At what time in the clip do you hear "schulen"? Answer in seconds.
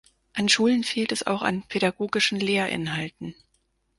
0.49-0.83